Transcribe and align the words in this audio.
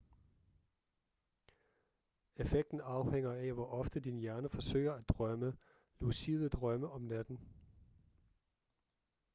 effekten 2.35 2.81
afhænger 2.81 3.31
af 3.33 3.53
hvor 3.53 3.65
ofte 3.71 3.99
din 3.99 4.17
hjerne 4.17 4.49
forsøger 4.49 4.93
at 4.93 5.09
drømme 5.09 5.53
lucide 5.99 6.49
drømme 6.49 6.89
om 6.91 7.01
natten 7.01 7.39